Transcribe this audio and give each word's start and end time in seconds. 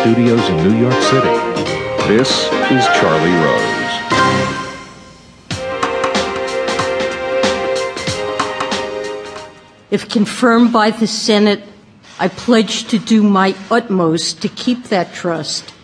studios 0.00 0.48
in 0.48 0.56
New 0.56 0.78
York 0.78 1.02
City. 1.02 1.36
This 2.08 2.30
is 2.70 2.86
Charlie 2.98 3.36
Rose. 3.44 3.80
If 9.90 10.08
confirmed 10.08 10.72
by 10.72 10.90
the 10.90 11.06
Senate, 11.06 11.62
I 12.18 12.28
pledge 12.28 12.84
to 12.88 12.98
do 12.98 13.22
my 13.22 13.54
utmost 13.70 14.40
to 14.42 14.48
keep 14.48 14.84
that 14.84 15.12
trust 15.12 15.74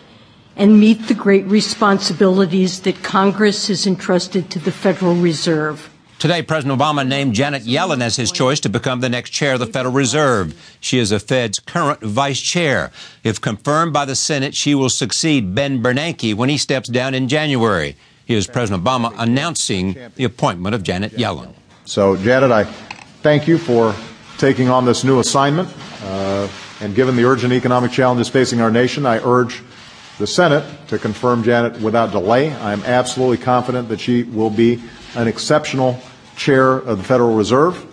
and 0.55 0.79
meet 0.79 1.07
the 1.07 1.13
great 1.13 1.45
responsibilities 1.45 2.81
that 2.81 3.03
Congress 3.03 3.67
has 3.67 3.85
entrusted 3.85 4.49
to 4.51 4.59
the 4.59 4.71
Federal 4.71 5.15
Reserve. 5.15 5.89
Today, 6.19 6.41
President 6.41 6.79
Obama 6.79 7.07
named 7.07 7.35
Janet 7.35 7.61
Yellen 7.61 8.01
as 8.01 8.15
his 8.15 8.31
choice 8.31 8.59
to 8.61 8.69
become 8.69 9.01
the 9.01 9.09
next 9.09 9.29
chair 9.29 9.53
of 9.53 9.59
the 9.59 9.67
Federal 9.67 9.93
Reserve. 9.93 10.55
She 10.79 10.97
is 10.97 11.11
the 11.11 11.19
Fed's 11.19 11.59
current 11.59 12.01
vice 12.01 12.41
chair. 12.41 12.91
If 13.23 13.39
confirmed 13.39 13.93
by 13.93 14.05
the 14.05 14.15
Senate, 14.15 14.55
she 14.55 14.73
will 14.73 14.89
succeed 14.89 15.53
Ben 15.53 15.83
Bernanke 15.83 16.33
when 16.33 16.49
he 16.49 16.57
steps 16.57 16.89
down 16.89 17.13
in 17.13 17.27
January. 17.27 17.95
Here's 18.25 18.47
President 18.47 18.83
Obama 18.83 19.13
announcing 19.19 19.95
the 20.15 20.23
appointment 20.23 20.73
of 20.73 20.81
Janet 20.81 21.11
Yellen. 21.11 21.53
So, 21.85 22.17
Janet, 22.17 22.49
I 22.49 22.63
thank 23.21 23.47
you 23.47 23.59
for 23.59 23.93
taking 24.39 24.69
on 24.69 24.85
this 24.85 25.03
new 25.03 25.19
assignment. 25.19 25.69
Uh, 26.03 26.47
and 26.81 26.95
given 26.95 27.15
the 27.15 27.25
urgent 27.25 27.53
economic 27.53 27.91
challenges 27.91 28.27
facing 28.27 28.59
our 28.59 28.71
nation, 28.71 29.05
I 29.05 29.19
urge 29.19 29.61
the 30.17 30.27
Senate 30.27 30.65
to 30.87 30.97
confirm 30.97 31.43
Janet 31.43 31.79
without 31.79 32.11
delay. 32.11 32.51
I 32.53 32.73
am 32.73 32.83
absolutely 32.83 33.37
confident 33.37 33.89
that 33.89 33.99
she 33.99 34.23
will 34.23 34.49
be 34.49 34.81
an 35.15 35.27
exceptional 35.27 35.99
chair 36.35 36.73
of 36.73 36.97
the 36.97 37.03
Federal 37.03 37.35
Reserve. 37.35 37.83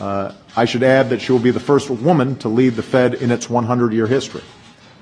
Uh, 0.00 0.32
I 0.56 0.64
should 0.64 0.82
add 0.82 1.10
that 1.10 1.20
she 1.20 1.32
will 1.32 1.38
be 1.38 1.50
the 1.50 1.60
first 1.60 1.88
woman 1.90 2.36
to 2.36 2.48
lead 2.48 2.74
the 2.74 2.82
Fed 2.82 3.14
in 3.14 3.30
its 3.30 3.48
100 3.48 3.92
year 3.92 4.06
history. 4.06 4.42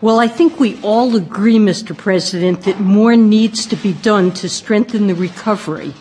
Well, 0.03 0.19
I 0.19 0.29
think 0.29 0.61
we 0.61 0.79
all 0.83 1.17
agree, 1.17 1.57
Mr. 1.57 1.97
President, 1.97 2.63
that 2.63 2.81
more 2.81 3.17
needs 3.17 3.65
to 3.67 3.77
be 3.77 3.95
done 3.95 4.31
to 4.33 4.49
strengthen 4.49 5.07
the 5.07 5.15
recovery, 5.15 5.95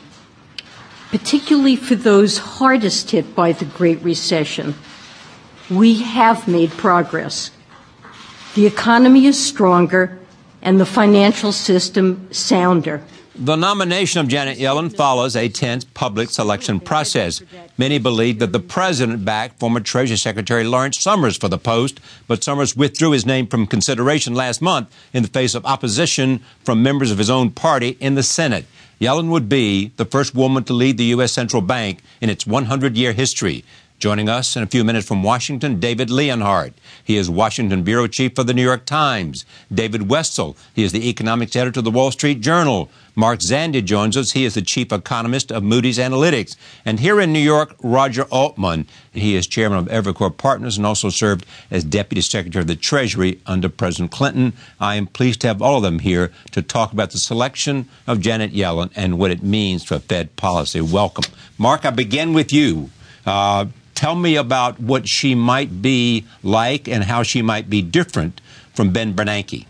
particularly 1.10 1.78
for 1.78 1.96
those 1.96 2.38
hardest 2.38 3.12
hit 3.12 3.34
by 3.34 3.54
the 3.54 3.64
Great 3.64 4.02
Recession. 4.02 4.76
We 5.70 6.02
have 6.02 6.50
made 6.50 6.72
progress. 6.72 7.52
The 8.56 8.66
economy 8.66 9.26
is 9.26 9.42
stronger 9.42 10.20
and 10.66 10.80
the 10.80 10.86
financial 10.86 11.52
system 11.54 12.28
sounder. 12.34 13.02
The 13.38 13.56
nomination 13.58 14.22
of 14.22 14.30
Janet 14.30 14.58
Yellen 14.58 14.96
follows 14.96 15.36
a 15.36 15.50
tense 15.50 15.84
public 15.84 16.30
selection 16.30 16.80
process. 16.80 17.44
Many 17.78 18.00
believe 18.00 18.40
that 18.40 18.54
the 18.54 18.62
president 18.62 19.26
backed 19.26 19.60
former 19.60 19.82
Treasury 19.82 20.18
Secretary 20.18 20.64
Lawrence 20.64 21.00
Summers 21.02 21.38
for 21.38 21.50
the 21.50 21.58
post, 21.58 22.00
but 22.28 22.44
Summers 22.46 22.78
withdrew 22.78 23.12
his 23.12 23.26
name 23.26 23.46
from 23.46 23.68
consideration 23.68 24.34
last 24.34 24.62
month 24.62 24.88
in 25.14 25.22
the 25.22 25.30
face 25.30 25.54
of 25.54 25.66
opposition 25.66 26.40
from 26.64 26.82
members 26.82 27.12
of 27.12 27.18
his 27.18 27.30
own 27.30 27.52
party 27.52 27.98
in 28.00 28.16
the 28.16 28.24
Senate. 28.24 28.66
Yellen 29.02 29.30
would 29.30 29.50
be 29.50 29.92
the 29.98 30.06
first 30.06 30.34
woman 30.34 30.64
to 30.64 30.74
lead 30.74 30.98
the 30.98 31.12
U.S. 31.16 31.34
Central 31.34 31.62
Bank 31.62 32.02
in 32.22 32.30
its 32.30 32.48
100 32.48 32.96
year 32.96 33.12
history. 33.12 33.66
Joining 34.06 34.30
us 34.30 34.56
in 34.56 34.62
a 34.62 34.68
few 34.68 34.84
minutes 34.84 35.08
from 35.08 35.24
Washington, 35.24 35.80
David 35.80 36.12
Leonhardt. 36.12 36.74
He 37.04 37.18
is 37.18 37.28
Washington 37.28 37.82
Bureau 37.82 38.06
Chief 38.06 38.36
for 38.36 38.44
the 38.44 38.54
New 38.54 38.62
York 38.62 38.86
Times. 38.86 39.46
David 39.74 40.12
Wessel. 40.12 40.56
He 40.76 40.84
is 40.84 40.92
the 40.92 41.10
economics 41.10 41.56
editor 41.56 41.80
of 41.80 41.86
the 41.86 41.90
Wall 41.90 42.12
Street 42.12 42.40
Journal. 42.40 42.92
Mark 43.16 43.40
Zandi 43.40 43.84
joins 43.84 44.16
us. 44.16 44.34
He 44.34 44.46
is 44.46 44.54
the 44.54 44.62
chief 44.62 44.94
economist 44.94 45.52
of 45.52 45.64
Moody's 45.64 45.98
Analytics. 45.98 46.56
And 46.86 47.00
here 47.00 47.20
in 47.20 47.34
New 47.34 47.40
York, 47.40 47.76
Roger 47.82 48.26
Altman. 48.26 48.86
He 49.12 49.36
is 49.36 49.48
chairman 49.48 49.80
of 49.80 49.86
Evercore 49.88 50.38
Partners 50.38 50.78
and 50.78 50.86
also 50.86 51.10
served 51.10 51.44
as 51.72 51.84
deputy 51.84 52.22
secretary 52.22 52.62
of 52.62 52.68
the 52.68 52.76
Treasury 52.76 53.42
under 53.48 53.70
President 53.70 54.12
Clinton. 54.12 54.54
I 54.80 54.98
am 54.98 55.08
pleased 55.08 55.42
to 55.42 55.48
have 55.48 55.64
all 55.64 55.78
of 55.78 55.82
them 55.82 55.98
here 55.98 56.32
to 56.52 56.62
talk 56.62 56.94
about 56.94 57.10
the 57.10 57.18
selection 57.18 57.90
of 58.06 58.22
Janet 58.22 58.54
Yellen 58.54 58.92
and 58.96 59.18
what 59.18 59.32
it 59.32 59.42
means 59.42 59.84
for 59.84 59.98
Fed 59.98 60.36
policy. 60.36 60.80
Welcome. 60.80 61.26
Mark, 61.58 61.86
I 61.86 61.90
begin 61.90 62.34
with 62.34 62.54
you. 62.54 62.92
Uh, 63.26 63.66
Tell 63.96 64.16
me 64.16 64.36
about 64.36 64.80
what 64.80 65.08
she 65.08 65.36
might 65.36 65.82
be 65.82 66.26
like 66.44 66.88
and 66.88 67.06
how 67.06 67.24
she 67.24 67.42
might 67.42 67.70
be 67.70 67.82
different 67.82 68.42
from 68.74 68.92
Ben 68.92 69.14
Bernanke. 69.14 69.66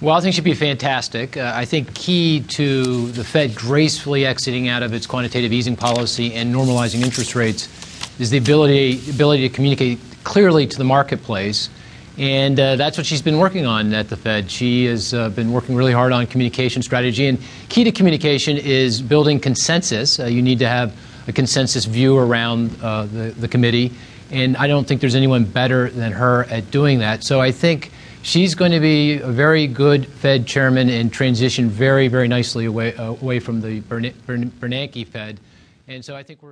Well, 0.00 0.14
I 0.14 0.20
think 0.20 0.34
she'd 0.34 0.44
be 0.44 0.54
fantastic. 0.54 1.36
Uh, 1.36 1.52
I 1.54 1.64
think 1.64 1.92
key 1.92 2.40
to 2.48 3.10
the 3.10 3.24
Fed 3.24 3.54
gracefully 3.56 4.24
exiting 4.24 4.68
out 4.68 4.82
of 4.82 4.94
its 4.94 5.06
quantitative 5.06 5.52
easing 5.52 5.76
policy 5.76 6.34
and 6.34 6.54
normalizing 6.54 7.02
interest 7.02 7.34
rates 7.34 7.68
is 8.20 8.30
the 8.30 8.38
ability 8.38 9.00
ability 9.10 9.48
to 9.48 9.54
communicate 9.54 9.98
clearly 10.24 10.66
to 10.68 10.78
the 10.78 10.84
marketplace. 10.84 11.68
And 12.16 12.58
uh, 12.58 12.76
that's 12.76 12.96
what 12.96 13.06
she's 13.06 13.22
been 13.22 13.38
working 13.38 13.66
on 13.66 13.92
at 13.92 14.08
the 14.08 14.16
Fed. 14.16 14.50
She 14.50 14.86
has 14.86 15.14
uh, 15.14 15.30
been 15.30 15.52
working 15.52 15.76
really 15.76 15.92
hard 15.92 16.12
on 16.12 16.26
communication 16.26 16.82
strategy. 16.82 17.26
And 17.26 17.38
key 17.68 17.84
to 17.84 17.92
communication 17.92 18.56
is 18.56 19.02
building 19.02 19.38
consensus. 19.38 20.18
Uh, 20.18 20.26
you 20.26 20.42
need 20.42 20.58
to 20.60 20.68
have 20.68 20.92
a 21.28 21.32
consensus 21.32 21.84
view 21.84 22.16
around 22.16 22.76
uh, 22.82 23.04
the, 23.04 23.30
the 23.38 23.46
committee. 23.46 23.92
And 24.30 24.56
I 24.56 24.66
don't 24.66 24.86
think 24.88 25.00
there's 25.00 25.14
anyone 25.14 25.44
better 25.44 25.88
than 25.90 26.12
her 26.12 26.44
at 26.44 26.70
doing 26.70 26.98
that. 26.98 27.22
So 27.22 27.40
I 27.40 27.52
think 27.52 27.92
she's 28.22 28.54
going 28.54 28.72
to 28.72 28.80
be 28.80 29.18
a 29.20 29.28
very 29.28 29.66
good 29.66 30.06
Fed 30.06 30.46
chairman 30.46 30.88
and 30.88 31.12
transition 31.12 31.68
very, 31.68 32.08
very 32.08 32.28
nicely 32.28 32.64
away, 32.64 32.94
uh, 32.96 33.12
away 33.12 33.40
from 33.40 33.60
the 33.60 33.80
Bern- 33.80 34.14
Bern- 34.26 34.50
Bernanke 34.50 35.06
Fed. 35.06 35.38
And 35.86 36.04
so 36.04 36.16
I 36.16 36.22
think 36.22 36.42
we're 36.42 36.46